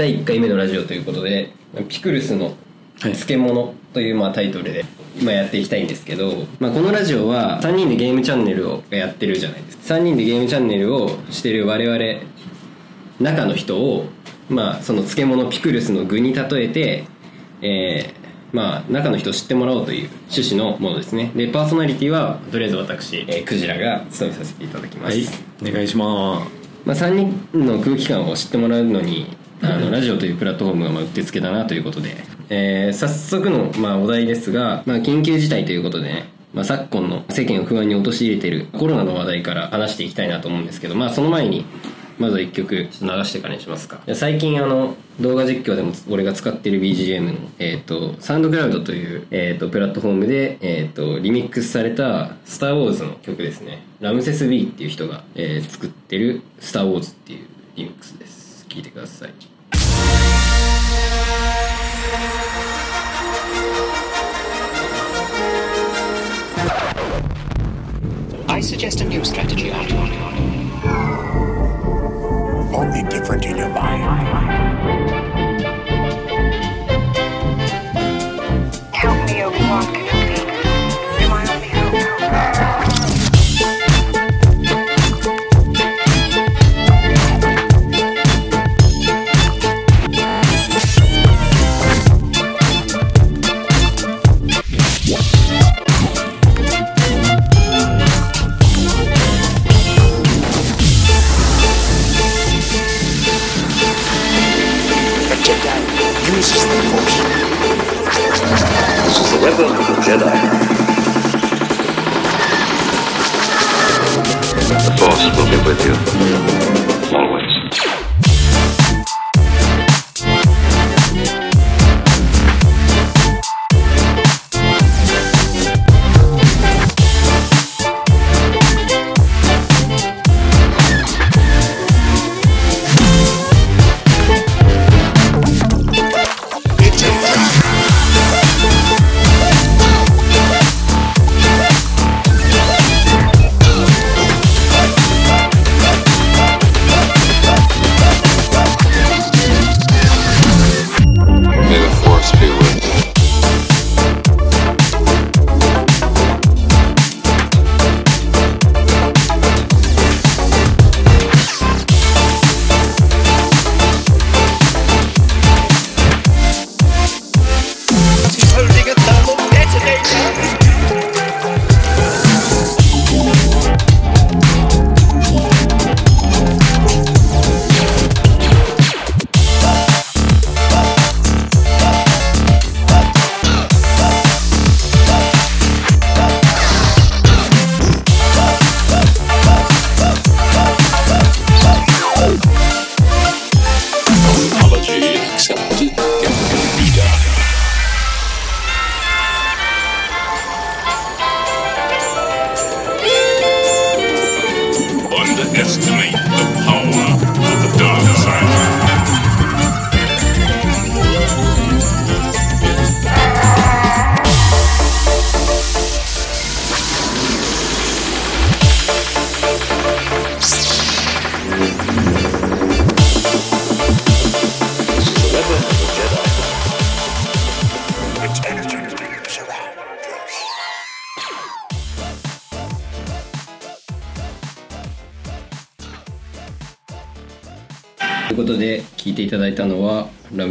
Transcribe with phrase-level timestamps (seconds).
[0.00, 1.50] 第1回目のラジオということで
[1.90, 2.54] ピクルスの
[3.00, 4.86] 漬物というまあタイトルで
[5.20, 9.96] 今やっていきたいんですけど、まあ、このラジオは3人でゲームチャンネルをやってるじゃないですか。
[9.96, 12.22] 3人でゲームチャンネルをしてる我々
[13.20, 14.06] 中の人を、
[14.48, 17.04] まあ、その漬物ピクルスの具に例えて、
[17.60, 21.30] えーまあ、中の人を知ってもらおうという趣旨のものですね。
[21.36, 25.70] でパーソナリティはとりあえず私、えークジラが務めさせていただきます、はい。
[25.70, 26.46] お願いしま
[26.86, 27.10] まあ、3
[27.52, 32.16] 人の空気感を知ってもらうのにあのラジオというプラットフォームがまあうってつけだなということで、
[32.48, 41.64] えー早速のまあお題ですが、まあ、緊急事態ということでね、まあ、昨今の世間を不安に陥れているコロナの話題から話していきたいなと思うんですけど、まあ、その前に
[42.18, 44.00] まずは1曲流してからにしますか。
[44.14, 53.82] 最近あの動画実況でも俺が使っている BGM の、えー、とサンドクラウドという、えー、とプラットフォームで、えー、とリミックスされた「スター・ウォーズ」の曲ですね。
[54.00, 58.66] ラムセス B っていう人が、えー作ってる「スター・ウォーズ」っていうリミックスです。
[58.68, 59.49] 聴いてください。
[68.80, 70.59] Suggest a new strategy.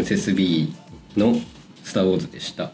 [0.10, 0.74] はラムセス B
[1.18, 1.40] の
[1.84, 2.72] 「スター・ウォーズ」でした、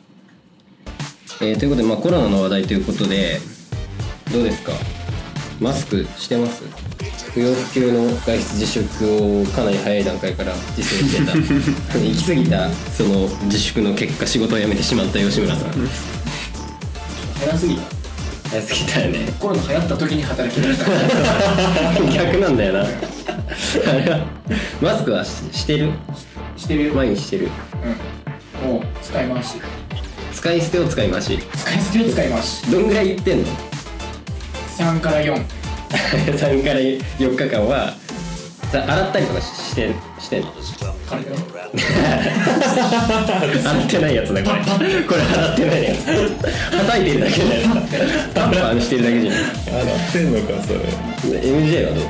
[1.41, 3.39] えーということで、まあ、コロナの話題ということで
[4.31, 4.71] どうですか？
[5.59, 6.63] マスクしてます？
[7.33, 8.83] 不要不急の外出自粛
[9.41, 11.33] をかなり早い段階から実践してた。
[11.99, 15.71] 行き過ぎたその自粛の結果仕事を辞めてしまった吉村さん。
[17.39, 17.77] 早すぎ
[18.49, 19.33] 早すぎたよね。
[19.39, 20.85] コロナ流行った時に働き出した。
[22.23, 22.81] 逆なんだよな。
[22.83, 22.85] あ
[23.93, 24.25] れは
[24.81, 25.91] マスクはししてる？
[26.65, 27.49] してるよ、毎日してる。
[28.63, 29.61] うん、もう使い回し。
[30.33, 31.37] 使い捨てを使い回し。
[31.37, 32.71] 使い捨てを使い回し。
[32.71, 33.45] どんぐらい言ってんの
[34.75, 37.93] ？3から4 3 から4日間は
[38.71, 40.51] さ洗ったりとかしてしてんの
[41.07, 41.37] 彼だよ。
[43.63, 44.49] 洗ってないやつだこ
[44.83, 45.03] れ。
[45.03, 46.05] これ洗ってないやつ。
[46.71, 47.67] 叩いてるだけだよ。
[48.33, 50.79] パンパンしてるだけじゃない洗ってんのかそれ。
[51.41, 52.05] MJ はどう？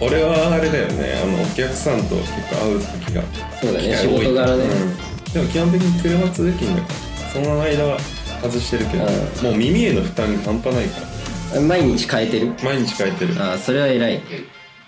[0.00, 1.14] 俺はあれだよね。
[1.22, 3.22] あのお客さんと結構会う時が
[3.60, 6.94] そうだね仕事柄ね、うんでも基本的に車通勤だから
[7.30, 7.98] その間は
[8.40, 9.08] 外してるけどう
[9.42, 11.00] もう耳への負担が半端ないか。
[11.56, 12.46] ら毎日変えてる？
[12.62, 13.34] 毎日変えてる。
[13.42, 14.12] ああそれは偉い。
[14.14, 14.20] え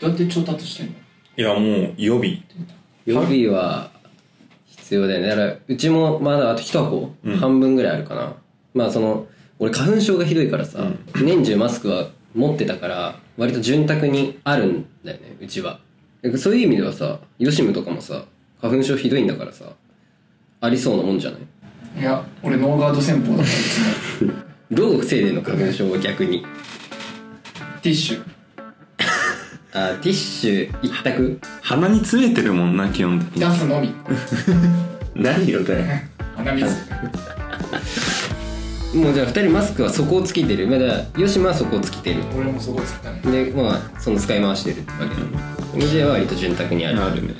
[0.00, 0.92] どうやって調達してんの？
[1.36, 2.38] いやもう予備。
[3.06, 3.90] 予備は
[4.66, 5.28] 必要だよね。
[5.28, 7.36] だからうちもまだあと1箱、うん。
[7.38, 8.34] 半分ぐらいあるかな。
[8.74, 9.26] まあその
[9.58, 10.86] 俺花粉症がひどいからさ、
[11.20, 15.80] 年中マスクは持ってたから割と潤沢にあるんだよねうちは
[16.30, 18.24] でそういう意味ではさヨシムとかもさ
[18.60, 19.64] 花粉症ひどいんだからさ
[20.60, 22.00] ありそうなもんじゃない？
[22.00, 24.32] いや俺ノーガード戦法だったんですね
[24.70, 26.44] どう防いでんの花粉症を逆に。
[27.82, 28.22] ティッシュ。
[29.72, 31.38] あティッシュ一択。
[31.62, 33.94] 鼻に詰めてるもんな基本的出すのみ。
[35.14, 35.84] 何よだよ
[36.36, 36.66] 鼻水。
[38.94, 40.66] もうじゃあ2人マスクは底をつけてる。
[40.66, 42.22] まだヨシムは底をつけてる。
[42.36, 43.20] 俺もそこつけたね。
[43.44, 45.20] でまあその使い回してるわけだ
[45.76, 47.34] MJ は割と潤沢にあるあるね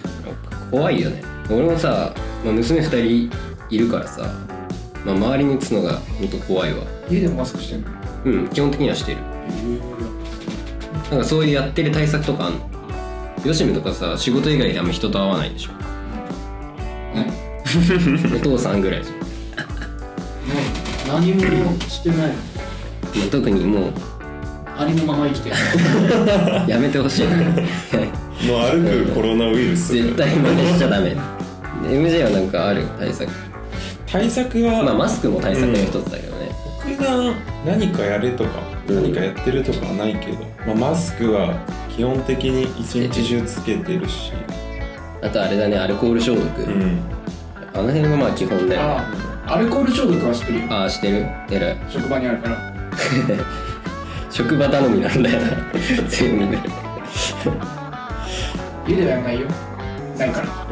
[0.71, 1.23] 怖いよね。
[1.49, 2.13] 俺もさ、
[2.45, 3.31] まあ、娘2人
[3.71, 4.23] いるからさ、
[5.05, 6.83] まあ、周りに打つのが本当怖いわ。
[7.09, 7.89] 家でもマスクしてんの？
[8.25, 9.19] うん基本的にはしてる。
[11.11, 12.69] なんかそういうやってる対策とかあんの？
[13.45, 15.71] ヨシムとかさ仕事以外であんま人と会わないでしょ。
[17.15, 17.27] 何
[18.37, 19.13] お父さんぐらいじゃ
[21.19, 21.41] ん、何も
[21.89, 22.33] してないま
[23.27, 23.93] あ、特にもう
[24.77, 25.57] ありのまま生きてる。
[26.69, 27.27] やめてほしい
[28.45, 31.17] もう歩くコロナウイルス絶対真似しちゃダメ。
[31.85, 33.31] MJ はなんかある対策。
[34.07, 36.51] 対策は、まあマスクも対策の一つだけどね、
[36.85, 37.35] 僕が
[37.65, 38.51] 何かやれとか、
[38.89, 38.97] うん。
[39.03, 41.55] 何かやってるとかはないけど、まあ、マスクは
[41.97, 44.33] 基本的に一日中つけてるし、
[45.23, 47.01] あとあれだねアルコール消毒、うん、
[47.75, 48.81] あの辺がまあ基本だよ。
[48.83, 48.87] ね
[49.47, 50.67] あアルコール消毒はしてるよ。
[50.71, 51.27] ああしてる？
[51.51, 51.77] 偉い。
[51.89, 52.75] 職場にあるから。
[54.31, 55.49] 職場頼みなんだよな。
[56.09, 56.57] 全部
[58.87, 59.49] 家ではやんないよ。
[60.19, 60.47] ないから。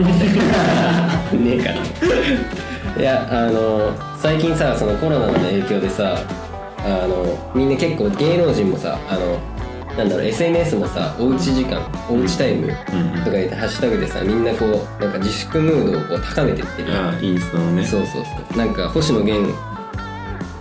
[1.33, 3.01] ねえから。
[3.01, 6.17] いやあの最近さそのコロナの影響でさ
[6.79, 9.39] あのみんな結構芸能人もさあの
[9.99, 16.89] なんだろう SNS のさおうち時間おうちタイムとか言ってハッシュタグでさみんなこうなんか自粛ムードをこう高めてってる。
[16.93, 17.85] あインスタのね。
[17.85, 18.59] そうそうそう。
[18.59, 19.53] なんか星野源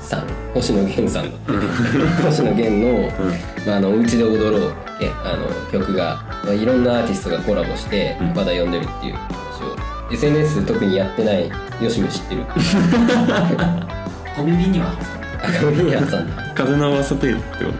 [0.01, 0.27] さん。
[0.53, 1.31] 星野源さん。
[1.31, 1.37] だ
[2.23, 3.11] 星野源の
[3.65, 4.73] 「まあ、あのおうちで踊ろう」
[5.09, 8.27] ってあの曲が、まあ、いろんなアーティストがコラボしてうん。
[8.29, 10.13] まだ読んでるっていう話を。
[10.13, 11.49] SNS 特にやってない
[11.81, 12.43] よしみ知ってる
[14.35, 14.93] 小耳 には
[15.41, 16.43] あゴミ屋さんだ。
[16.55, 17.71] 風の噂程度ってこ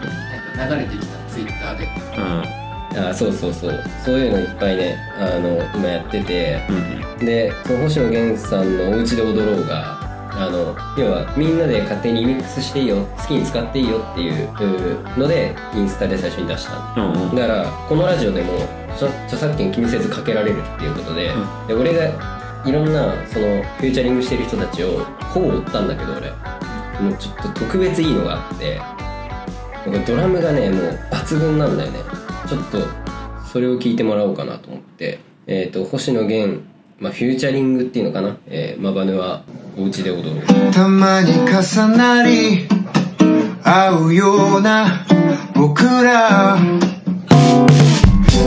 [0.56, 1.84] なんか流れてきたツイッターで。
[2.14, 3.08] とうん。
[3.08, 3.80] あそうそうそう。
[4.04, 6.60] そういうのいっぱいねあの今やってて。
[6.68, 9.98] うんでその星野源さんの「おうちで踊ろうが」
[10.36, 17.12] あの要はみんなで勝手にリミックスしていいよ好きに使っていいよっていうのでインスタで最初に出したの。
[17.12, 17.36] うんうん。
[17.36, 18.52] だからこのラジオでも
[18.94, 21.32] 著著作権気にせずかけられるっていうことで,、
[21.68, 26.30] で俺がいろんなそのフューチャリングしてる人たちをほぼ追ったんだけど俺。
[27.00, 28.80] もうちょっと特別いいのがあって
[30.06, 31.98] ドラムがねもう抜群なんだよね。
[32.48, 32.78] ちょっと
[33.46, 35.20] それを聞いてもらおうかなと思って。
[35.46, 36.62] えっ、と星野源
[37.00, 39.42] まあ、フューチャリングっていうのかな、えー、マバヌは
[39.76, 40.72] お家で踊ろう。
[40.72, 42.68] たまに重なり
[43.64, 45.04] 合うような
[45.54, 46.56] 僕ら。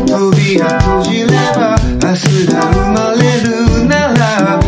[0.07, 4.59] 扉閉じれば明日が生まれるなら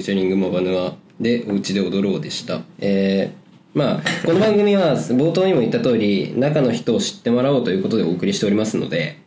[0.00, 2.60] ューチャリングモバヌアでおうちで踊ろうでした。
[2.80, 9.18] えー、まあこの番組は冒頭にも言った通り中の人を知ってもらおうということでお送りしておりますので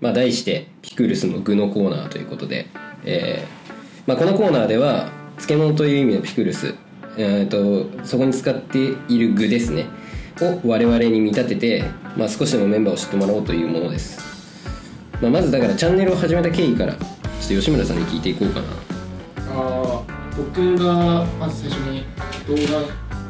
[0.00, 2.66] まあ題してピクルスの具のコーナーということで
[3.04, 6.74] えー、まあこのコーナーでは漬物という意味のピクルス
[7.16, 9.86] えー、とそこに使っている具ですね
[10.40, 11.84] を我々に見立てて、
[12.16, 14.18] まあ、少しでもメンバーを知ってもらおうというものです。
[15.20, 17.02] まあ、まずだからチャンネルを始めた経緯からちょっ
[17.40, 18.89] と吉村さんに聞いていこうかな。
[20.40, 22.04] 僕がまず最初に
[22.46, 22.54] 動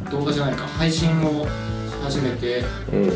[0.05, 1.47] 画動画じゃないか配信を
[2.03, 2.63] 始めて
[2.93, 3.09] うん。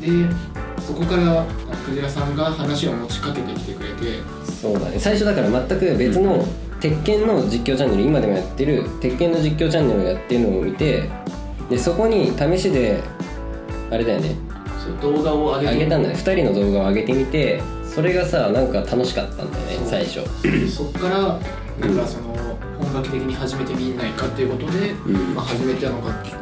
[0.00, 0.34] で
[0.80, 1.44] そこから
[1.86, 4.98] クジラさんが話を持ちかけてきてくれてそうだね。
[4.98, 6.44] 最初だから全く別の
[6.80, 11.08] 鉄拳の実況チャンネル今でもやってる鉄拳の実況チャンネルをやってるのを見て
[11.70, 13.00] でそこに試しで
[13.90, 14.34] あれだよね。
[15.00, 20.24] 動画を上げたんだよ2人の動画を上げてみてそれがさなんか楽しかったんだよね最初。
[20.68, 21.38] そっから
[21.80, 22.51] なんかその
[22.92, 25.34] 本格的に始めてみんないかっていうことで、ん。
[25.34, 26.38] まあ、始めたのがきっか。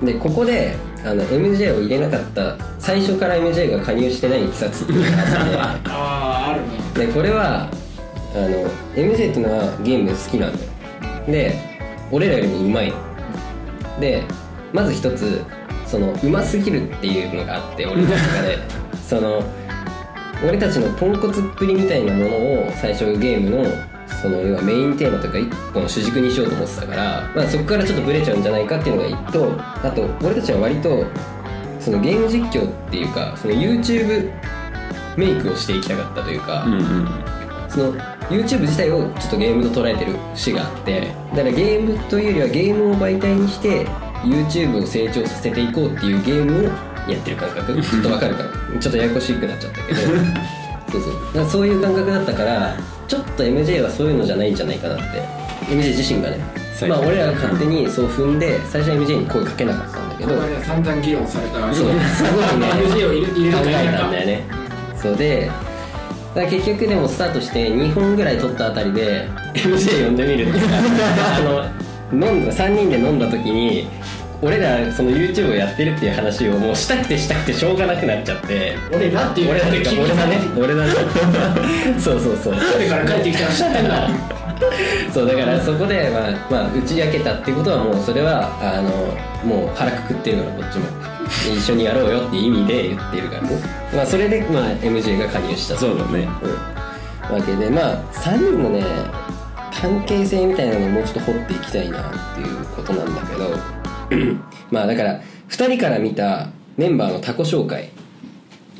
[0.00, 5.88] けでここであの MJ を入れなかった最初から MJ が加入してないいきさつっていうのがあって。
[5.88, 7.06] あああるね。
[7.06, 7.68] でこれは
[8.34, 8.48] あの
[8.94, 10.70] MJ っていうのはゲーム好きなんだよ。
[11.26, 11.58] で
[12.10, 12.90] 俺らよりもうまい。
[12.90, 12.96] の
[14.00, 14.22] で
[14.72, 15.42] まず一つ
[15.86, 18.58] そのうますぎるっていうのがあって俺の中で。
[19.08, 19.42] その
[20.44, 23.91] 俺たちのポンコツっぷりみたいなものを最初ゲームの
[24.22, 31.04] その要はメインテーマというか一個の主軸にしようと思ってたから、まあ、そこからちょっとブレちゃうんじゃないかっていうのが一とあと俺たちは割と
[31.80, 34.32] そのゲーム実況っていうかその YouTube
[35.16, 37.08] メイクをしていきたかったというか、うんうん。
[37.68, 37.92] その
[38.30, 43.86] YouTube 自体をちょっとゲームと捉えてる節があってだからゲームというよりはゲームを媒体にして
[44.22, 46.62] YouTube を成長させていこうっていうゲームを
[47.10, 47.82] やってる感覚。
[47.82, 48.78] ちょっとわかるかな。
[48.78, 50.00] ちょっとややこしくなっちゃったけど
[50.92, 52.76] そうそうだからそういう感覚だったから
[53.08, 55.42] ちょっと MJ はそういうのじゃないんじゃないかなって。
[55.68, 56.38] MJ 自身がね。
[56.88, 60.34] まあ俺らが勝手にそう踏んで最初は MJ に声かけなかったんだけど。
[60.34, 61.72] これは散々議論された。
[61.72, 61.88] そう。
[62.00, 62.66] すごいね。
[62.82, 64.46] MJ を入れ入れる考えか入れなたんだよね。
[64.96, 65.50] そうで
[66.34, 70.74] だから結局でもスタートして2本ぐらい取ったあたりで MJ 呼んでみるっていうか。
[71.36, 71.82] あの
[72.12, 73.88] 飲んだ3人で飲んだ時に
[74.42, 78.76] 俺らその YouTube をやってるっていう話をもうしたくてしたくてしょうがなくなっちゃって。
[78.92, 82.54] 俺らっていう俺らっていうか君俺だね俺だねそうそうそう。
[82.56, 84.08] 誰から帰ってきたの知ってんだ。
[85.14, 88.90] そうだからそこで、まあまあ、打ち明けたってことはもうそれはあの
[89.48, 90.86] もう腹くくってるからこっちも。
[91.56, 93.42] 一緒にやろうよっていう意味で言ってるから。
[93.42, 93.48] ね、
[93.94, 96.28] まあ、それで、まあ、MJ が加入したそうだね。
[97.30, 98.82] うん、わけでまあ3人のね
[99.80, 102.02] 関係性みたいなのをもうちょっと掘っていきたいなっ
[102.34, 103.81] ていうことなんだけど
[104.70, 107.90] まあだから2人から見たメンバーのタコ紹介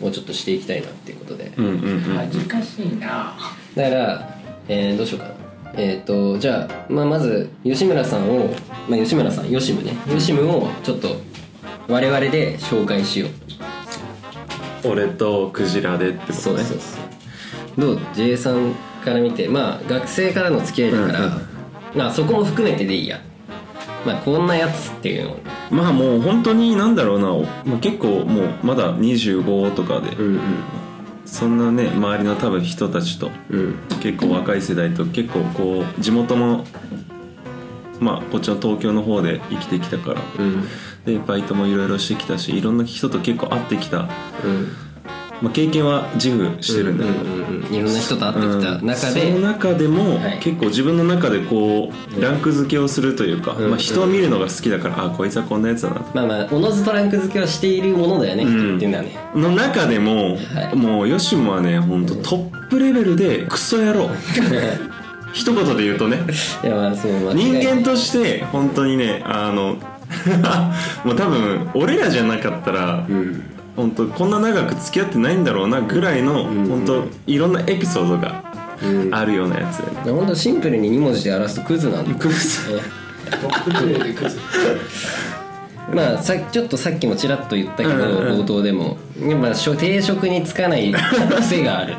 [0.00, 3.34] をちょっとしていきたいなっていうことで、うんうんうん難しいな。
[3.74, 5.34] だから、えーどうしようかな。
[5.74, 8.54] えっ、とじゃあ、まあ、まず吉村さんを、
[8.88, 9.92] まあ、吉村さん吉ムね。
[10.08, 11.16] 吉ムをちょっと
[11.88, 13.28] 我々で紹介しよ
[14.84, 14.88] う。
[14.88, 16.34] 俺とクジラでってことね。
[16.34, 16.98] そうそうそ
[17.78, 17.80] う。
[17.80, 18.74] どう？J さん
[19.04, 21.40] から見てまあ学生からの付き合いだから、うんうん。
[21.94, 23.20] まあそこも含めてでいいや
[24.04, 25.24] まあこんなやつっていう。
[25.24, 25.40] のを
[25.70, 30.40] まあもう本当になんだろうな、まあ、結構もうまだ25とかで、うん
[31.24, 33.74] そんなね周りの多分人たちとうんうん。
[34.00, 36.66] 結構若い世代と結構こう地元の
[38.00, 40.20] まあこっちの東京の方で生きてきたから。
[40.38, 40.64] うん。
[41.04, 44.08] でバイトもいろいろしてきたしいろんな人と結構会ってきた、
[44.44, 44.72] うん
[45.42, 48.86] まあ、経験は自負してるんだけど、うんうんうんいろんな人と会ってきたうん。
[48.86, 50.38] 中で、その中でも、はい。
[50.40, 58.50] 結構自分の中でこうランク付けをするというか、うんまあ、人を見るのが好きだから、あこいつはこんなやつだなまあまあおのずとランク付けはしているものだよね、うん。
[58.50, 59.16] 人っていうのはね。
[59.34, 60.76] の中でも、はい。
[60.76, 64.10] もうヨシモはね本当トップレベルでクソ野郎。
[65.32, 66.18] 一言で言うとね。
[66.62, 69.78] いやまあそう人間として本当にねあの
[71.04, 78.44] もう多分俺らじゃなかったら、うん本当こんな長く付き合ってないんだろうなぐらいの、ん本当いろんなエピソードが
[78.82, 79.14] うん。
[79.14, 82.80] あるようなやつだよね、本当シンプルに2文字で表すとクズなんだクズ。
[85.92, 88.96] まあさちょっとさっきもちらっと言ったけど、うんうん冒頭でも。
[89.20, 90.92] やっぱしょ定職に就かない
[91.38, 91.94] 癖がある。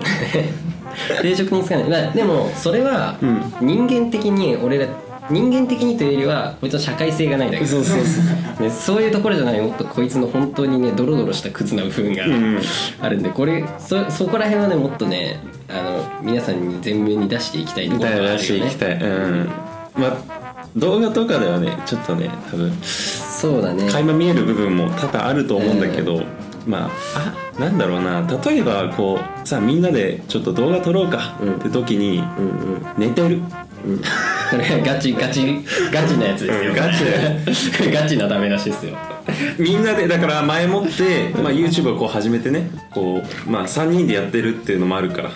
[1.21, 3.17] 定職に就かない、まあ、でもそれは
[3.61, 4.87] 人間的に俺ら
[5.29, 7.65] 人間的にというよりはこいつの社会性がないだけ。
[7.65, 8.21] そうそうそ
[8.59, 12.59] う、ね、そういうところじゃないもっとこいつの本当にねドロドロしたクズな部分がん。
[12.99, 15.39] あるんでこれそそこら辺はねもっとね
[15.69, 18.37] あの皆さんに前面に出していきたいところがあるよね。
[18.37, 18.95] 出していきたい。
[19.01, 19.51] うん。
[19.95, 20.43] まあ
[20.75, 23.89] 動画とかではねちょっとね多分そうだね。
[23.89, 26.23] 垣間見える部分も多々あると思うんだけど、
[26.65, 28.25] まああなんだろうな。
[28.45, 31.37] 例えばこうさみんなでちょっと動画撮ろうか。
[31.41, 31.55] うん。
[31.55, 32.85] って時に、うんうん。
[32.97, 33.41] 寝てる。
[34.49, 35.59] これガチガチ
[35.91, 37.91] ガチなやつですよ、うんガチ。
[37.91, 38.97] ガチなダメ出しですよ。
[39.57, 42.69] みんなでだから前もって、まあ、YouTube をこう始めてね。
[42.91, 45.31] こう、まあ、3人でやってるっていうのもあるから、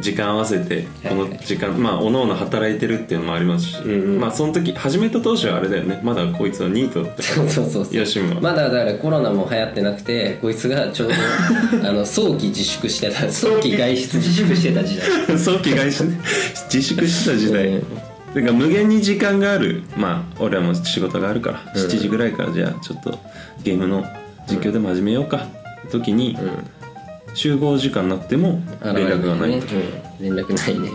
[0.00, 4.20] 時間合わせてこの時間、まあおのおの働いてるっていうのもありますし、んうん。
[4.20, 6.00] まあその時始めた当初はあれだよね。
[6.02, 7.22] まだこいつはニートだった。
[7.22, 7.96] かそうそうそうそう。
[7.96, 8.40] ら吉村。
[8.40, 11.14] まだだからコロナも流行ってなくてこいつがちょうど
[11.88, 14.16] あの早期自粛してた 早期外出。
[14.16, 15.38] 自粛してた時代。
[15.38, 16.04] 早期外出。
[16.04, 16.20] ね
[16.72, 17.82] 自粛してた時代、うん。
[18.34, 19.82] てか無限に時間がある。
[19.96, 21.82] まあ俺らも仕事があるから、うん。
[21.82, 23.18] 7時ぐらいからじゃあちょっと
[23.62, 24.04] ゲームの
[24.48, 25.46] 実況でも始めようか、
[25.90, 26.36] 時に、
[27.34, 29.60] 集合時間になっても連絡がない、うん、
[30.20, 30.90] 連絡ないね。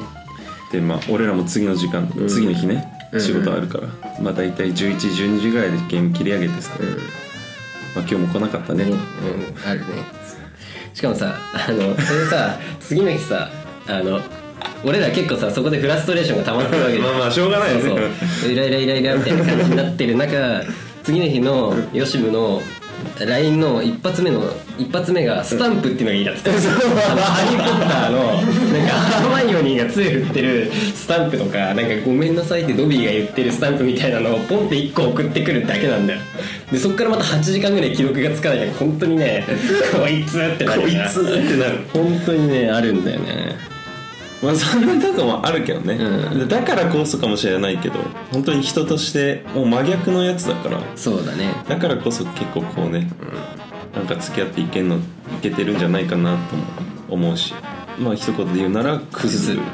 [0.72, 2.28] でまあ俺らも次の時間、ん。
[2.28, 3.22] 次の日ねうん。
[3.22, 3.88] 仕事あるから、
[4.22, 6.88] まあ大体11時12時ぐらいでゲーム切り上げてさ、うん。
[6.88, 7.00] まあ、
[8.00, 8.98] 今日も来なかったね、うん。
[9.70, 9.86] あるね。
[10.94, 13.50] しかもさあのそれさ 次の日さ
[13.88, 14.22] あの
[14.84, 17.82] 俺ら結構さそこでフラストレーションが溜まってるわけでまあまあしょうがないよね。
[17.82, 18.00] そう
[18.42, 18.52] そう。
[18.52, 20.64] イライライライラみたいな感じになってる中
[21.04, 22.62] 次の日のヨシムの
[23.20, 24.42] LINE の一発目の
[24.78, 36.20] 一発目がスタンプっていうのがいいなっつ あのハリー・ポッターのなんかハーマイオニーが杖振ってるスタンプとかなんかごめんなさいってドビーが言ってるスタンプみたいなのをポンって1個送ってくるだけなんだよ。
[36.72, 38.60] でそっからまた8時間ぐらい記録がつかない。
[38.60, 39.46] から本当にね
[39.94, 41.80] こいつってなるこいつってなる。
[41.94, 43.75] 本当にねあるんだよね
[44.42, 46.40] まあそんなとこもあるけどね、うん。
[46.40, 48.00] でだからこそかもしれないけど
[48.32, 50.82] 本当に人としてもう真逆のやつだから。
[50.96, 51.54] そうだね。
[51.68, 53.10] だからこそ結構こうね、
[53.94, 55.00] なんか付き合っていけんのい
[55.42, 56.64] けてるんじゃないかなとも
[57.10, 57.54] 思うし。
[58.00, 59.58] まあ一言で言うならクズ。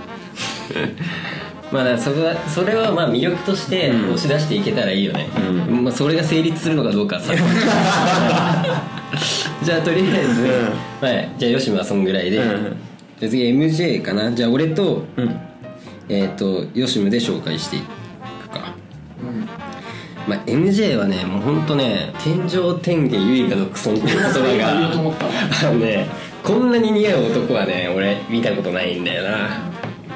[1.71, 5.29] まあだからそこはそれはまあ魅力として押し出していけたらいいよね、
[5.69, 7.33] うまあ、それが成立するのかどうかはさ。
[9.63, 10.49] じゃあとりあえず、
[10.99, 12.75] はい、じゃあよしはそんぐらいで、うん
[13.21, 14.31] じゃあ次 MJ かな。
[14.31, 15.39] じゃあ俺と,、うん。
[16.09, 18.73] えっ、とヨシムで紹介していくか、
[20.27, 26.09] まあ、MJ はねもうほんとね天上天下唯我独尊っていう言葉言おうと思っがたあのね
[26.43, 29.29] こんなに似合う男はね俺見たことないんだよな。
[29.29, 29.59] なんか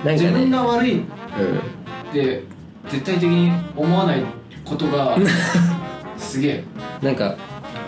[0.03, 0.13] ね。
[0.13, 1.03] 自分が悪いっ
[1.39, 2.11] うん。
[2.11, 2.43] て
[2.89, 4.23] 絶対的に思わない
[4.65, 5.15] ことが
[6.17, 6.63] すげえ。
[7.03, 7.35] なんか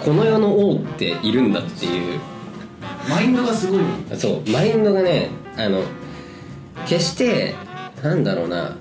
[0.05, 2.19] この世の王っているんだっていう
[3.10, 3.82] マインドがすごい。
[4.16, 5.82] そうマインドがねあの
[6.88, 7.56] 決して
[8.04, 8.76] なんだろうな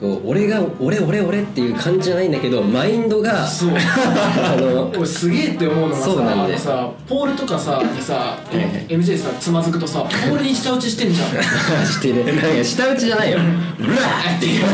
[0.00, 3.70] こう俺が俺俺俺っていう感じじゃないんだけどマインドがそう。
[3.74, 6.44] あの俺すげえって思うのがさそうなんだよ。
[6.44, 11.28] あのさポールとかさにさはい MJ さつまずくとさポールに舌打ちしてんじゃん。
[11.84, 12.24] してる。
[12.26, 13.38] なんか舌打ちじゃないよ。
[13.78, 14.46] ブラーって。
[14.46, 14.64] い う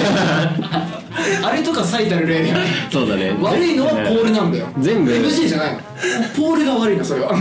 [1.42, 2.60] あれとか最たる例だよね。
[2.90, 3.32] そうだね。
[3.40, 4.66] 悪いのはポールなんだよ。
[4.80, 5.12] 全部。
[5.12, 5.78] MJ じゃないの。
[6.36, 7.32] ポールが悪いのそれは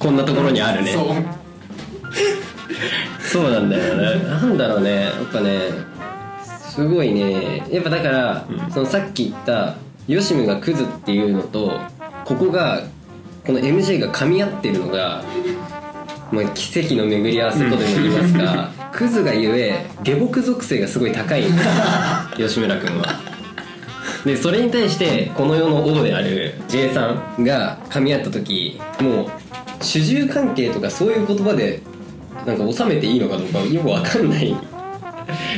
[0.00, 0.92] こんなところにあるね。
[0.92, 1.08] そう。
[3.22, 4.24] そうなんだよね。
[4.24, 5.04] なんだろうね。
[5.04, 5.58] やっぱね
[6.70, 7.62] すごいね。
[7.70, 9.74] やっぱだから、そのさっき言った
[10.08, 11.78] ヨシムがクズっていうのと
[12.24, 12.84] ここが
[13.46, 15.22] この MJ が噛み合ってるのが、
[16.32, 21.44] まあ、奇跡の巡り合わせとでも言いますか クズがゆえ下僕属性がすごい高い。
[22.38, 23.30] 吉村君は。
[24.24, 29.26] でそれに対してこの世の王である J さんが噛み合った時もう
[29.80, 31.80] 主従関係とかそういう言葉で
[32.46, 34.56] なんか収めていいのかどうかよくわかんない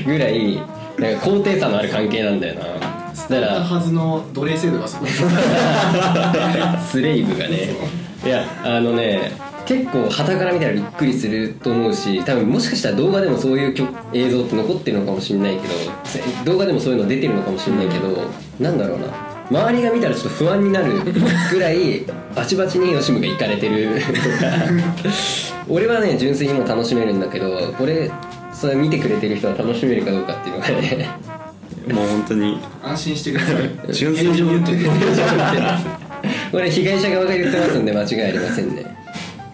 [0.04, 3.14] ぐらいなんか高低差のある関係なんだよな。
[3.14, 5.10] そしたたらはずの奴隷制度がすごい
[6.88, 7.74] スレイブがね。
[8.24, 9.32] いやあのね
[9.66, 18.30] 結構傍から見たらびっくりすると思うし多分もしかしたら動画でもそういう曲映像って残ってるのかもしれないけどせ動画でもそういうの出てるのかもしれないけど
[18.60, 21.02] なんだろうな周りが見たらちょっと不安になる
[21.50, 24.00] ぐらいバチバチにヨシムが行かれてる。
[25.68, 28.10] 俺はね純粋にもう楽しめるんだけどこれ
[28.52, 31.08] それ見てくれてる人は楽しめるかどうかっていうのがね。
[31.92, 32.58] もう本当に。
[32.82, 33.92] 安心してください。
[33.92, 34.78] 純粋に炎上運転
[36.50, 39.01] これ被害者側が言ってますんで間違いありませんね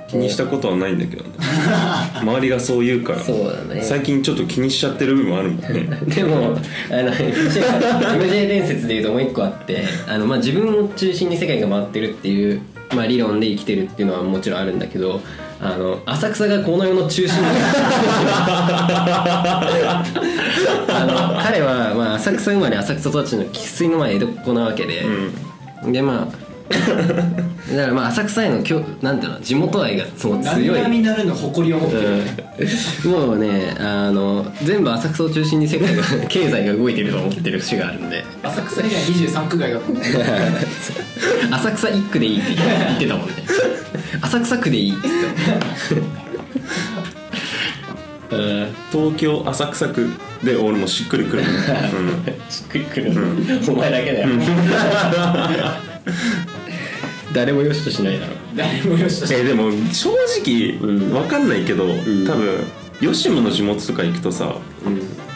[0.09, 1.31] 気にしたことはないんだけどね。
[2.23, 3.21] 周りがそう言うから。
[3.21, 3.83] そうだね。
[3.83, 5.89] 最近ちょっと気にしちゃってる部分もあるもんね。
[6.09, 6.57] でも
[6.91, 12.63] あの MJ, 伝説でいうともう一個あってあの、まあ、自分を中心に世界が回ってるっていう、
[12.97, 15.21] まあ、理論で生きてるっていうのはもちろんあるんだけど
[15.61, 17.45] あの浅草がこの世の中心に
[20.89, 25.05] あの彼は、まあ、浅草生まれ浅草育ちの生粋のまあ江戸っ子なわけで、
[25.87, 26.48] でまあ
[27.75, 30.83] だからまあ浅草へのきょなんていうの地元愛がすごい強い。
[30.83, 32.09] 並々ならぬ誇りを持ってる。
[33.05, 33.11] うん。
[33.11, 38.25] もうねあの全部浅草を中心に世界が 経済が動いてると思ってる節があるんで。
[38.43, 40.03] 浅草以外23区外だと思う
[41.51, 43.33] 浅草一区でいいって言ってたもんね。
[44.21, 45.51] 浅草区でいいって言ってた
[45.97, 46.29] もん。
[48.31, 50.11] うん東京浅草区
[50.45, 51.47] で俺もしっくりくる、うん、
[52.51, 53.13] しっくりくる、
[53.69, 54.29] お前だけだよ
[57.33, 60.11] 誰もよしとしないだろ誰もよしとしてえでも正
[60.41, 61.13] 直うん。
[61.13, 62.27] わかんないけど、ん。
[62.27, 62.65] 多分
[63.01, 64.57] 吉野の地元とか行くとさ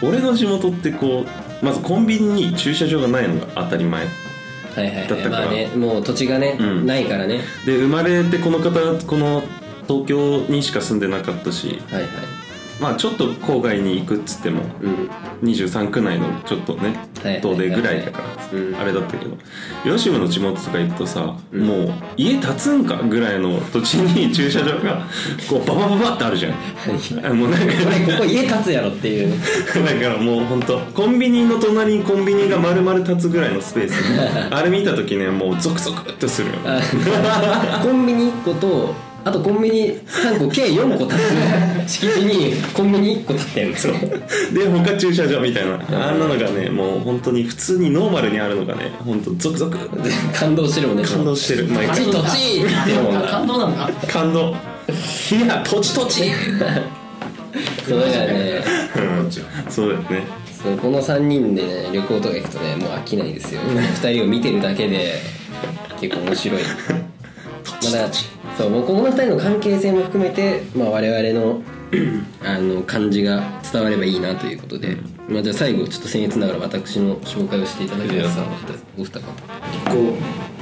[0.03, 1.25] 俺の地元ってこ
[1.63, 4.05] うまずコンビニに駐車場がないのが当たり前。
[4.05, 5.09] はいはいはい。
[5.09, 5.47] だったから。
[5.47, 6.87] まあねもう土地がね、うん。
[6.87, 7.41] ないからね。
[7.67, 8.71] で生まれてこの方
[9.07, 9.43] この
[9.87, 12.42] 東京にしか住んでなかったし、はいはい
[12.83, 15.09] まあちょっと郊外に行くっつってもうん。
[15.43, 18.75] 23区内のちょっとねはい遠出ぐらいだからうん。
[18.77, 19.37] あれだったけど。
[19.85, 21.67] 吉部の地元とか行くとさ、うん。
[21.67, 25.07] もう家建つんかぐらいの土地に駐車場が
[25.49, 26.55] こうババババってあるじゃん。
[27.25, 29.33] あもうなんかこれここ家建つやろっていう。
[29.33, 33.95] だからもう本当コンビニの隣にコンビニが丸々立つぐらいのスペース
[34.51, 36.55] あれ見た時ねもうゾクゾクっとするよ
[37.83, 41.19] コンビニ1個とあとコンビニ3個計4個建
[41.87, 43.95] つ敷地にコンビニ1個建ってんですよ。
[44.53, 45.75] で他駐車場みたいな。
[46.09, 49.79] あんなのがねもう本当に普通にノーマルにあるのがね本当ゾクゾク。
[50.35, 51.05] 感動してるもんね。
[51.05, 51.69] 感動してる。
[51.69, 51.97] 毎回。
[51.99, 54.07] 土地土地って感動なんだ。
[54.09, 54.51] 感動。
[54.51, 54.55] い
[55.47, 56.33] や土地土地。
[57.87, 58.63] そうだからね
[58.97, 59.31] うん。
[59.71, 60.23] そうだよね。
[60.63, 63.61] そうこの3人でね旅行とか行くとねもう飽きないですよ。
[63.61, 65.15] 2人を見てるだけで
[66.01, 66.63] 結構面白い。
[67.93, 68.11] まだ
[68.63, 71.63] そうもうこの2人の関係性も含めて、まあ、我々の
[72.45, 74.97] あの感じが伝わればいいなということで、
[75.29, 78.45] まあ、じゃあ最後ちょっと僭越ながら私の紹介をしていただけますか
[78.97, 79.21] お二方。
[79.21, 79.31] こ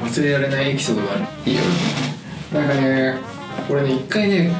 [0.02, 1.24] う忘れられないエピソードがある。
[1.44, 1.60] いいよ。
[2.54, 3.18] なんかね
[3.68, 4.50] 俺ね一回ね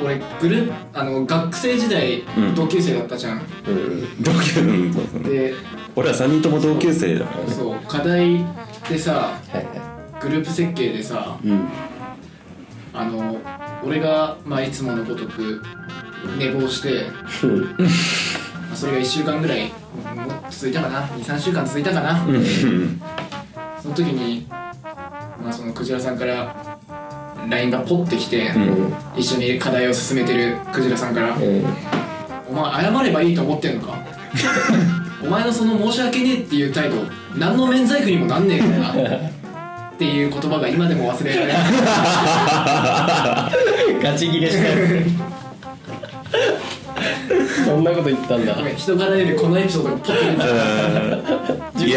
[0.00, 2.54] 俺グループあの学生時代うん。
[2.54, 5.22] 同級生だったじゃん、うん同級うんそうそう。
[5.24, 5.52] で
[5.94, 7.52] 俺ら3人とも同級生だからね。
[7.52, 8.44] そう課題
[8.88, 11.68] でさはいはグループ設計でさいうん
[12.98, 13.36] あの
[13.84, 15.62] 俺が、まあ、いつものごとく
[16.36, 17.04] 寝坊して、
[17.46, 19.72] まあ、それが1週間ぐらい
[20.50, 21.02] 続いたかな。
[21.06, 22.44] 23週間続いたかな、うん。
[23.80, 26.78] その時に、まあ、そのクジラさんから
[27.48, 28.92] LINE がポッてきて、ん。
[29.16, 31.64] 一緒に課題を進めてるクジラさんからうん
[32.50, 33.98] 「お前謝ればいいと思ってんのか？
[35.22, 36.96] お前のその申し訳ねえっていう態度
[37.36, 38.78] 何の免罪符にもなんねえから。
[39.18, 39.30] な」
[39.98, 41.62] っていう言葉が今でも忘れられない。
[44.00, 44.84] ガチギレしたやつ。
[47.64, 48.54] そんなこと言ったんだ。
[48.76, 50.50] 人柄よりこのエピソードがポッて出てきたい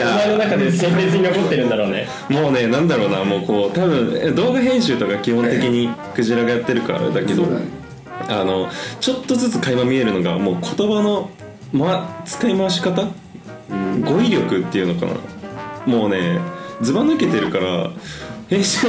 [0.04, 2.08] お前のや中で鮮烈に残ってるんだろうね。
[2.28, 7.62] もうねなんだろうなもうこう多分え動画編集とか基本的にクジラがやってるからだけどね。
[8.28, 8.68] あの
[9.00, 11.30] ちょっとずつ垣間見えるのがもう言葉の、
[11.72, 13.04] ま、使い回し方、
[14.04, 15.06] 語彙力っていうのか
[15.86, 15.94] な？
[15.94, 16.40] もうね
[16.82, 17.92] ずば抜けてるから
[18.50, 18.88] 編集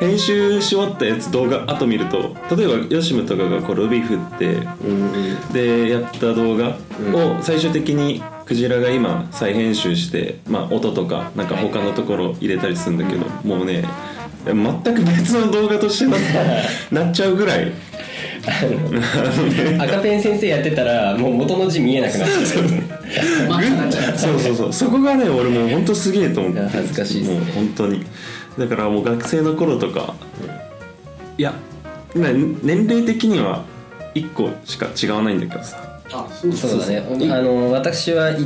[0.00, 6.76] 編集し終わったやつ動画後見ると例えばヨシムとかがこうロビー振ってでやった動画
[7.14, 13.84] を最終的にクジラが今再編集して、まあ、音とかなんか他のところ入れたりするんだけど、もうね
[14.46, 16.16] 全く別の動画としてな
[17.04, 17.72] なっちゃうぐらい
[19.78, 22.68] 赤ペン先生やってたらもう元の字見えなくなっちゃう。
[24.16, 24.72] そうそうそう。
[24.72, 27.30] そこがね俺もう本当すげえと思って恥ずかしいっす。
[27.30, 28.04] ねもう本当に。
[28.58, 30.14] だからもう学生の頃とか
[31.36, 31.54] いや
[32.14, 33.64] な年齢的には
[34.14, 35.78] 1個しか違わないんだけどさ。
[35.82, 36.98] あそうそうだね。
[37.30, 38.36] あの私はい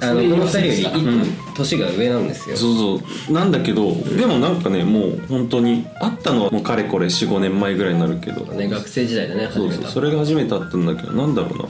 [0.00, 2.56] あのこの2人より1個年が上なんですよ。
[2.56, 3.32] そうそう。
[3.32, 8.40] なんだけどでもなんかねもう本当に会ったのはもうかれこれ45年前ぐらいになるけど。
[8.52, 8.68] ね。
[8.68, 9.84] 学生時代でねそうそう。
[9.84, 11.68] それが初めて会ったんだけどなんだろうな。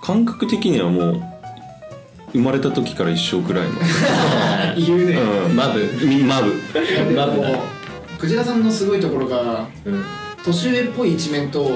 [0.00, 1.22] 感覚的にはもう
[2.32, 3.72] 生まれた時から一緒ぐらいの。
[4.76, 5.56] 言うね、うん。
[5.56, 5.80] マブ。
[6.24, 6.52] マブ。
[6.72, 7.42] でマブ
[8.18, 10.04] クジラさんのすごいところがうん。
[10.44, 11.70] 年上っぽい一面と同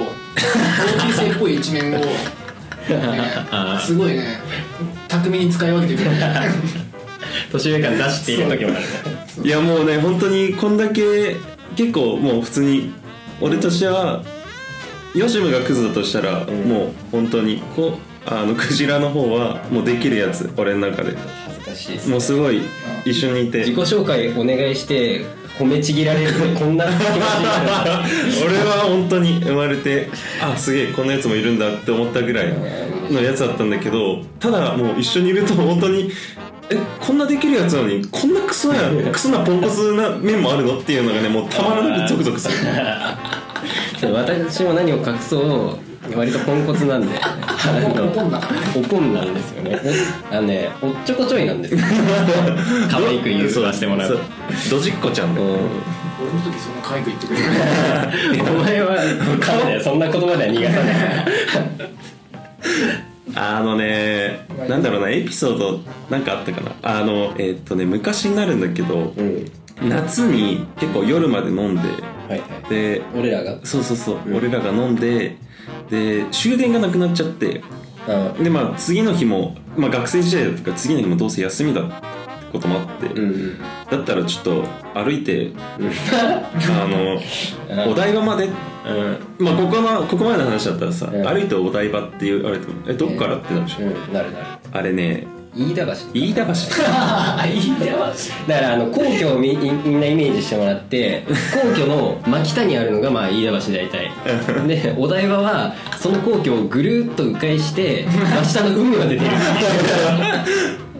[1.07, 2.05] 級生っぽい一面を、ね、
[3.81, 4.39] すごいね。
[5.09, 6.11] 巧みに使い分けてくる
[7.53, 8.87] 年上感出している時もあるね
[9.45, 11.37] いやもうね本当にこんだけ
[11.77, 12.93] 結構もう普通に
[13.41, 14.23] 俺としては
[15.15, 20.53] ヨシムがクズだとしたら、もう本当にこうあのクジラの方はもうできるやつ。
[20.57, 22.61] 俺の中で恥ずかしいですもうすごい
[23.05, 23.61] 一緒にいて。
[23.61, 25.25] 自己紹介お願いして
[25.59, 27.91] 褒めちぎられるとこんな気持ちになる。
[28.47, 30.09] 俺は本当に生まれて
[30.41, 32.53] あすげえこんなやつもいるんだって思ったぐらい
[33.11, 36.11] のやつだったんだけどただもう一緒にいると本当に
[36.71, 42.55] えこんなできるやつなのにこんなクソや クソなポンコツな面もあるのっていうのがねもうたまらなくゾクゾクする。
[44.13, 47.19] 私も何を隠そう割とポンコツなんで。
[47.23, 47.37] あ
[47.81, 48.41] のおぽんだ。
[48.77, 49.81] おぽんなんですよね。
[50.31, 51.81] おあのねおっちょこちょいなんですよ。
[52.91, 54.19] 可愛く言うさせてもらう。
[54.71, 55.47] ドジっ子ちゃんだよ。
[56.21, 57.47] 俺の時そんな可愛く言ってくれる
[58.43, 61.27] お前は分かんないそんな言葉では逃がさない
[63.37, 66.73] あのねなんだろうなエピソードなんかあったかな。
[66.83, 69.51] あのえーっとね昔になるんだけどうん。
[69.81, 71.83] 夏に結構夜まで飲んで
[72.29, 72.69] はいはい。
[72.69, 73.61] で俺らが？
[73.65, 75.37] そうそうそう、俺らが飲んで
[75.91, 77.63] で終電がなくなっちゃって
[78.07, 81.93] あでまあ次の日も、まあ、学生時代だったから次の日もどうせ休みだって
[82.53, 83.59] こともあって、うん
[83.91, 85.51] だったらちょっと歩いて
[85.81, 88.51] あのお台場まで
[88.89, 89.47] うん。
[89.47, 91.27] まあここのここまでの話だったらさ、うん。
[91.27, 94.13] 歩いてお台場って言われてもえどっからってなるでしょ、うん。
[94.13, 94.47] なるなる。
[94.73, 95.93] あれね飯田橋。
[96.15, 96.53] 飯田橋。
[98.47, 104.11] だからあの皇居をみみみんなイメージしてもらって皇居の真北にあるのがまあ飯田橋大体。
[104.67, 109.31] でお台場はその皇居をぐるっと迂回して真下の海まで出る。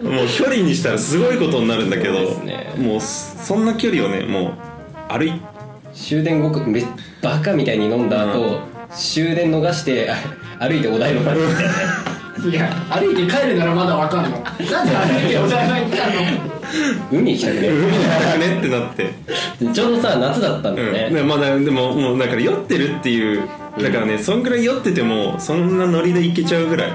[0.03, 2.73] もう距離にしたらすごいことになるんだけどそうですね。
[2.77, 4.53] もうそんな距離をねも
[5.09, 5.33] う歩い
[5.93, 6.83] 終電ごくめ
[7.21, 8.59] バカみたいに飲んだ後、
[8.91, 10.15] 終電逃してあ
[10.67, 11.41] 歩いてお台場まで。
[11.41, 12.18] 行って
[12.49, 14.39] いや歩いて帰るならまだわかんの。
[14.39, 16.59] なんで歩いてお台場行ったの？
[17.11, 19.13] 海行きたくね海だねってなって、
[19.73, 20.93] ちょうどさ夏だったんだようん。
[20.93, 23.47] ね、でまあだでももうだから酔ってるっていう
[23.81, 26.91] だからね、そんぐらい酔っててもそんなノリでいけちゃうぐらい。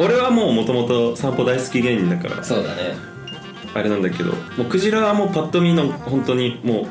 [0.00, 2.94] 俺はもうもともと散歩大好き芸人だからそうだね。
[3.74, 6.86] あれなんだけどもうクジラはもうパッと見の本当にもう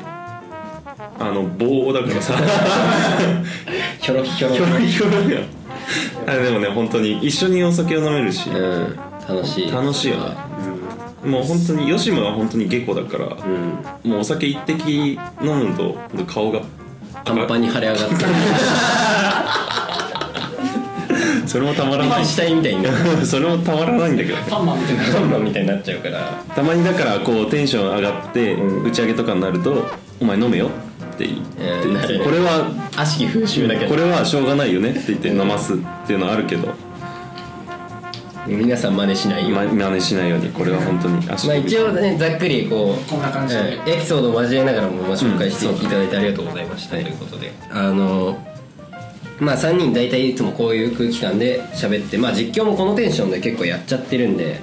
[1.18, 2.34] あの棒だからさ。
[4.00, 4.54] ひょろひょろ。
[4.54, 5.40] ひょろひょろや
[6.26, 8.96] でもね本当に一緒にお酒を飲めるし、うん。
[9.28, 9.70] 楽しい。
[9.70, 10.36] 楽しいよね、
[11.24, 14.10] もう本当に吉村は本当に下戸だから、うん。
[14.10, 15.96] もうお酒一滴飲むと
[16.26, 16.62] 顔が
[17.24, 18.16] パンパンに腫れ上がって。
[21.46, 22.24] それもたまらない。
[22.24, 22.90] 死体みたいにな。
[22.90, 24.36] る それもたまらないんだけど。
[24.50, 25.04] パンマンみたいな。
[25.14, 26.18] パンマンみたいになっちゃうから。
[26.54, 28.84] たまにだからこうテンション上がって、うん。
[28.84, 29.86] 打ち上げとかになると
[30.20, 30.70] 「お前飲めよ」
[31.18, 31.94] って言って、うん。
[31.94, 35.76] なるこれは悪しき風習だけどこれはしょうがないよねって言って飲ますっ
[36.06, 36.68] ていうのはあるけど、
[38.46, 41.30] 皆さん真似しないよま、真似しないようにこれは本当に。
[41.30, 43.60] 足まあ一応ねざっくりこうこんな感じで。
[43.60, 47.52] うんエピソードを交えながらもまあ紹介してうんいただいてありがとうございました、ということで。
[47.70, 48.38] あの
[49.40, 54.60] まあ3人大体いつもこういう空気感で喋ってまあ実況もこのテンションで結構やっちゃってるんで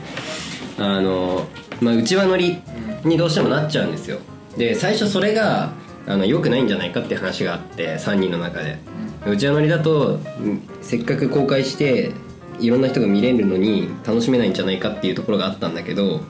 [0.77, 1.47] あの
[1.79, 2.57] まあ内輪乗り
[3.03, 4.19] にどうしてもなっちゃうんですよ。
[4.57, 5.71] で最初それが
[6.07, 8.77] あの良くないんじゃないかって話があって3人の中で。
[9.25, 12.11] 内輪乗りだとうんせっかく公開して
[12.59, 16.21] いろんな人が見れるのに楽しめないんじゃないかっていうところがあったんだけど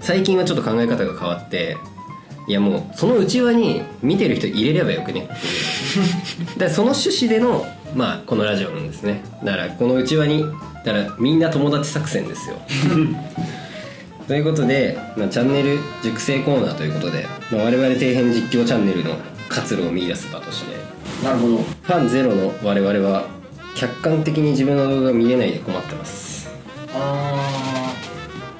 [0.00, 1.76] 最近はちょっと考え方が変わって
[2.46, 6.58] いやもうその内輪に見てる人入れればよくねっていう。
[6.60, 9.24] でその趣旨でのまあこのラジオなんですね。
[9.42, 10.44] だからこの内輪に
[10.84, 12.56] だからみんな友達作戦ですよ
[14.26, 19.14] ということで、まあ、チャンネル熟成コーナーということで、まあ、我々底辺実況チャンネルの
[19.48, 20.76] 活路を見出す場として。
[21.24, 21.56] なるほど。
[21.58, 23.26] ファンゼロの我々は
[23.76, 26.50] 客観的に自分の動画が見れないで困ってます。
[26.92, 27.94] あ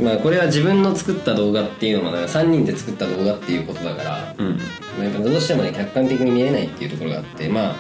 [0.01, 4.51] まあこれは自分の作った動画っていうのもだから3人で作った動画っていうことだから、うん。
[4.51, 4.63] ま
[5.01, 7.77] あやっぱどうしてもね客観的に見れないっていうところがあってまあ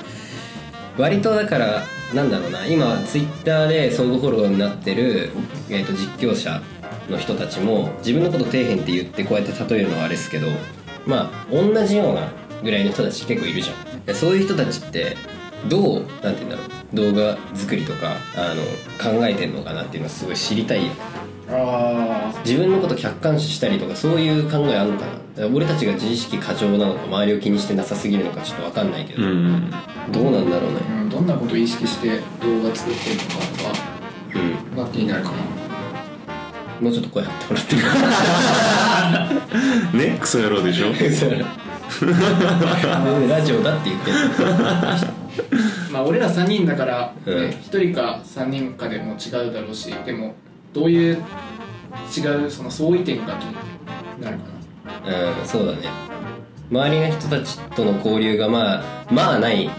[0.98, 1.82] 割とだから
[2.14, 5.30] なんだろうな今ツイッターで相互フォローになってる、
[5.68, 6.62] えー、と実況者
[7.10, 10.48] の人たちも自分のこと底辺って言ってこうやって例えるのはあれですけど
[11.06, 14.04] まあ同じようなぐらいの人たち結構いるじゃん。
[14.04, 15.16] でそういう人たちって
[15.68, 16.66] どうなんて言うんだろう。
[16.94, 18.62] 動画作りとかあの
[19.18, 20.90] 考えてんのかなっていうのはすごい知りたいー
[21.50, 25.12] あ自分のこと客観視したりとかそういう考えあるのかな。
[25.12, 29.70] だから俺たちが自意識過剰なのか周りを気にしてなさすぎるのかちょっと分かんないけど、うん
[30.10, 30.78] どうなんだろうね。
[30.78, 32.08] ー、うん、どんなことを意識して
[32.40, 33.80] 動画作ってるのか
[34.34, 34.70] うん。
[34.70, 35.65] とかが気になるかな
[36.80, 37.78] もうちょっと声張ってもらってい
[40.04, 40.08] い。
[40.12, 40.88] ねクソ野郎でしょ？
[43.28, 44.16] ラジオだって言ってる
[45.92, 47.44] まあ俺ら3人だから、ねうん。
[47.50, 50.34] 1人か3人かでも違うだろうしでも
[50.72, 51.18] どういう違
[52.44, 53.54] うその相違点が気に
[54.20, 54.44] なるか
[55.06, 55.88] うんそうだね。
[56.70, 59.70] 周りの人たちとの交流がまあまあない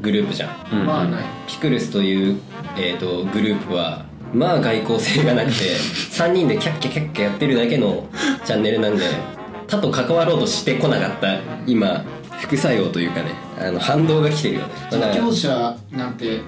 [0.00, 0.86] グループじゃんな、うん。
[0.86, 1.24] まあない。
[1.46, 2.40] ピクルスという、
[2.76, 5.76] えー、とグループはまあ外交性がなくて
[6.12, 8.08] 3人でキャッキャキャッキャやってるだけの
[8.44, 9.04] チャンネルなんで
[9.68, 12.04] 他と関わろうとしてこなかった今
[12.40, 14.74] 副作用というかねあの反動が来てるよね。
[14.90, 16.40] 実況者なんて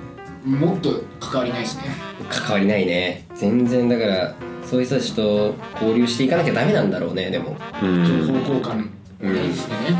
[0.44, 1.84] もっと関わりないしね。
[2.28, 3.26] 関わりないね。
[3.34, 8.04] 全然だからそういう人たちと交流していかなきゃダメなんだろうねでも、うん。
[8.04, 8.88] 情報交換
[9.22, 9.96] をねしてね、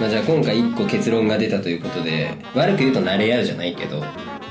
[0.00, 4.02] まあ、じゃあ今回1個結論が出たということで悪く言うと慣れ合うじゃないけど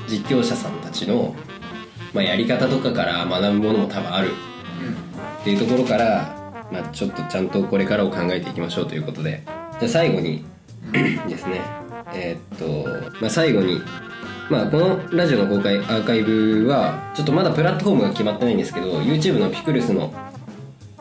[0.08, 1.34] 実況者さんたちの、
[2.12, 4.30] まあ、やり方とかから学ぶものも多分ある
[5.40, 9.42] っていうところから、まあ、ちょっとちゃんとこれからを考えていきましょうということで
[9.78, 10.44] じゃあ最後に
[11.28, 11.60] ですね
[12.14, 13.80] えーっと、まあ、最後に、
[14.50, 20.12] まあ、このラジオの公開アーカイブはちょっとまだプラットフォームが決まってないんですけど YouTube のピクルスの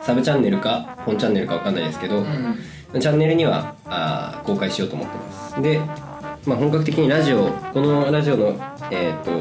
[0.06, 3.02] サブチャンネルか本チャンネルかわかんないですけど、うん。
[3.02, 5.62] チャンネルにはあー公開しようと思ってます。
[5.64, 5.82] で、
[6.46, 8.50] まあ、本格的にラジオこのラジオの、
[8.92, 9.32] えー、と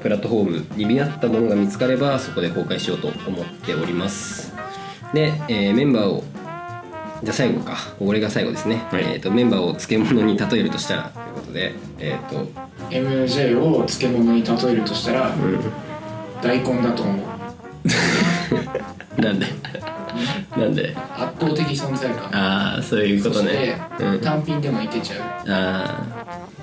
[0.00, 4.54] プラットフォームに見合ったものが見つかればそこで公開しようと思っております。
[5.12, 6.24] で、えーメンバーを
[7.22, 7.76] じゃあ最後か。
[8.00, 9.02] 俺が最後ですね、はい。
[9.02, 12.46] えー、とメンバーを漬物に例えるとしたらということでえっ、と。
[12.88, 15.34] MJ を漬物に例えるとしたら、
[16.42, 17.12] 大根だと思
[19.18, 19.20] う。
[19.20, 19.59] なんで？
[20.56, 20.94] なんで。
[21.16, 22.28] 圧倒的存在感。
[22.32, 23.78] ああそういうことね。
[23.90, 25.20] そして、うん、あ単品でもいけちゃう。
[25.48, 26.04] あ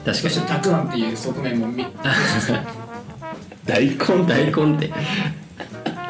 [0.03, 1.85] ー確そしてかたくあんっていう側面もみ
[3.65, 4.91] 大根に大根って。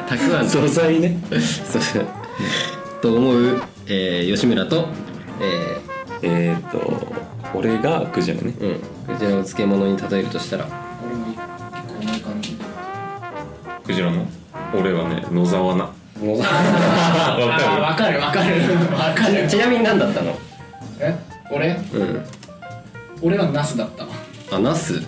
[0.08, 0.48] たくあん。
[0.48, 1.16] 素材ね。
[1.30, 2.06] そうそう。
[3.02, 4.88] と思う、えー吉村と、
[5.40, 5.80] え
[6.22, 7.12] えっ、と
[7.54, 8.52] 俺がクジラね。
[8.58, 8.72] ー
[9.08, 10.66] うん、こちらを漬物に例えるとしたら。
[11.06, 11.38] 俺も結
[11.86, 12.56] 構重い感じ
[13.84, 14.26] クジラの？
[14.74, 15.88] 俺はね野沢菜
[16.20, 18.60] わあーかわかるわかる。
[18.92, 19.48] わかる。
[19.48, 20.36] ちなみに何だったの？
[21.00, 21.14] え？
[21.50, 21.78] 俺？
[21.94, 22.24] うん。
[23.22, 24.10] 俺はナスだったわ。
[24.50, 25.00] あナス？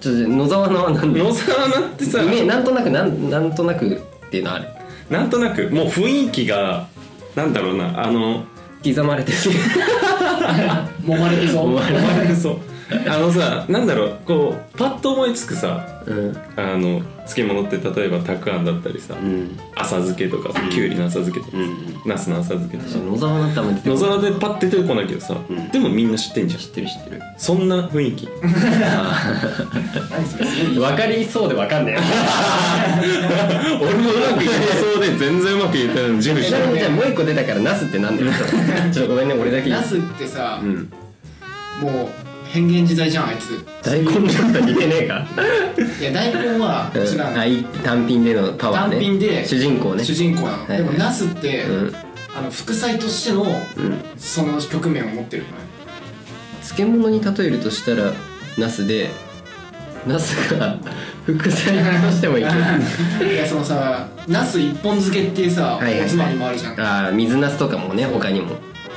[0.00, 1.12] ちょっと野沢菜は何？
[1.12, 3.98] でる野沢菜ってさイメなんとなくなんなんとなくっ
[4.30, 4.68] ていうのある。
[5.10, 6.88] なんとなくもう雰囲気が
[7.34, 8.44] なんだろうなあの
[8.84, 9.38] 刻まれてる。
[11.04, 11.76] 揉まれてそう。
[11.76, 12.58] 揉まれそう。
[13.08, 16.36] あのさなんだろうこうパッと思いつくさうん。
[16.56, 19.58] あの漬物って例えばたくあんだったりさ、うん。
[19.74, 21.62] 浅漬けとかさきゅうりの浅漬けとかさ、
[22.06, 22.98] ナスの浅漬けとか。
[22.98, 25.68] 野沢菜って野沢でパッて出てこないけどさ、ん。
[25.70, 26.60] でもみんな知ってんじゃん。
[26.60, 27.22] 知ってる知ってる。
[27.38, 28.28] そんな雰囲気。
[28.42, 30.46] 何それ？
[30.46, 31.94] すごい分かりそうで分かんない
[33.80, 38.30] 俺もうまくいかなそうで全然うまくいかないの自負しちなみにてじゃあもう一個出たからナスってなんだよ
[38.92, 40.88] ちょっとごめんね俺だけナスってさ、うん。
[41.80, 42.23] もう
[42.54, 43.66] 変幻自在じゃんあいつ。
[43.82, 45.26] 大根ちょっと似てねえか。
[46.00, 47.36] いや大根は違うの、うん。
[47.36, 48.90] あい単品でのパワーね。
[48.92, 50.04] 単品で主人公ね。
[50.04, 50.78] 主人公なの、いはい。
[50.78, 51.94] でもナスって、うん。
[52.36, 53.44] あの副菜としての、
[54.16, 55.54] その局面を持ってるのよ
[56.62, 58.12] 漬物に例えるとしたら
[58.56, 59.10] ナスで
[60.06, 60.78] ナスが
[61.26, 62.48] 副菜としてもいけ
[63.26, 63.34] る。
[63.34, 66.06] いやそのさナス一本漬けっていうさ、はいはいはい。
[66.06, 66.80] おつまみもあるじゃん。
[66.80, 68.52] ああ水ナスとかもね他にも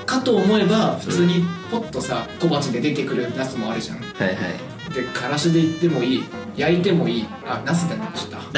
[0.07, 3.97] かと思えば普通にポッとさ小鉢で出てくるナスもあるじゃん。
[3.99, 4.35] はいはい。
[4.93, 6.23] でからしでいってもいい。
[6.55, 7.27] 焼いてもいい。
[7.45, 8.37] あナスだねちょっと。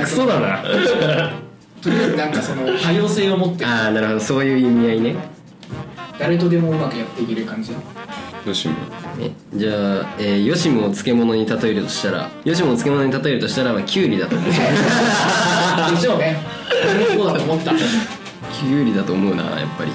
[0.00, 0.62] クソだな。
[1.82, 3.64] とりあえずなんかその多様性を持って。
[3.64, 4.20] るああなるほど。
[4.20, 5.16] そういう意味合いね。
[6.18, 7.72] 誰とでもうまくやっていける感じ？
[8.46, 8.74] よしも
[9.18, 14.48] ねじゃあ、えー、ヨシムを漬物に例えるとしたらヨシムを漬物に例えるとしたら、まあ、キュウリだと思う。
[14.50, 14.56] で
[16.00, 16.40] しょうね。
[17.08, 17.72] 俺もそうだと思った
[18.52, 19.92] キュウリだと思うなやっぱり。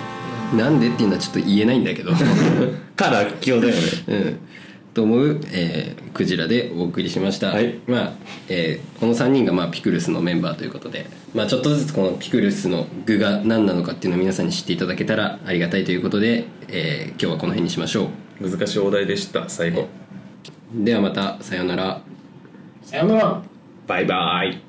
[0.57, 2.11] なんでっていうのはちょっと言えないんだけど。
[2.95, 3.81] からっきょうだよね。
[4.07, 4.39] うん。
[4.93, 7.79] と思う、えークジラでお送りしました、はい。
[7.85, 8.11] まあ
[8.49, 18.09] えーこの3人が、まあ、ピクルスのメンバーということで、まあ、ちょっとずつこのピクルスの具が何なのかっていうのを皆さんに知っていただけたらありがたいということで、えー今日はこの辺にしましょ
[18.41, 19.81] 難しいお題でした最後。
[19.81, 22.01] うではまたさようなら。
[22.81, 23.43] さよなら。
[23.85, 24.66] バイバイ